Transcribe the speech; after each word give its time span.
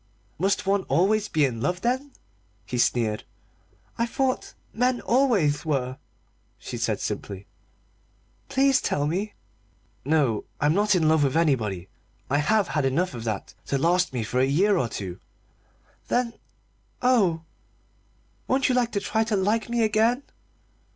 "Must 0.39 0.65
one 0.65 0.81
always 0.85 1.27
be 1.27 1.45
in 1.45 1.61
love, 1.61 1.81
then?" 1.81 2.11
he 2.65 2.79
sneered. 2.79 3.23
"I 3.99 4.07
thought 4.07 4.55
men 4.73 4.99
always 4.99 5.63
were," 5.63 5.99
she 6.57 6.75
said 6.75 6.99
simply. 6.99 7.45
"Please 8.49 8.81
tell 8.81 9.05
me." 9.05 9.35
"No, 10.03 10.45
I'm 10.59 10.73
not 10.73 10.95
in 10.95 11.07
love 11.07 11.23
with 11.23 11.37
anybody. 11.37 11.87
I 12.31 12.39
have 12.39 12.69
had 12.69 12.83
enough 12.83 13.13
of 13.13 13.25
that 13.25 13.53
to 13.67 13.77
last 13.77 14.11
me 14.11 14.23
for 14.23 14.39
a 14.39 14.45
year 14.45 14.75
or 14.75 14.89
two." 14.89 15.19
"Then 16.07 16.33
oh, 17.03 17.43
won't 18.47 18.69
you 18.69 18.87
try 18.99 19.23
to 19.25 19.35
like 19.35 19.69
me 19.69 19.83
again? 19.83 20.23